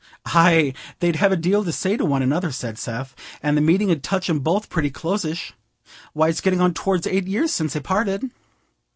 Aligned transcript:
"Aye, 0.25 0.73
they'd 0.97 1.17
have 1.17 1.31
a 1.31 1.35
deal 1.37 1.63
to 1.63 1.71
say 1.71 1.95
to 1.95 2.03
one 2.03 2.23
another," 2.23 2.51
said 2.51 2.79
Seth, 2.79 3.13
"and 3.43 3.55
the 3.55 3.61
meeting 3.61 3.91
'ud 3.91 4.01
touch 4.01 4.31
'em 4.31 4.39
both 4.39 4.67
pretty 4.67 4.89
closish. 4.89 5.53
Why, 6.13 6.27
it's 6.29 6.41
getting 6.41 6.59
on 6.59 6.73
towards 6.73 7.05
eight 7.05 7.27
years 7.27 7.53
since 7.53 7.73
they 7.73 7.81
parted." 7.81 8.31